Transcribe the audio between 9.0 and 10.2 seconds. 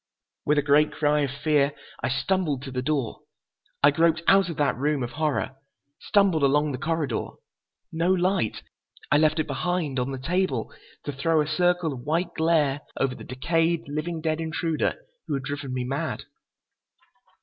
I left it behind, on the